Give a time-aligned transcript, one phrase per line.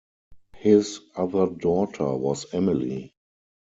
[0.55, 3.13] His other daughter was Emily.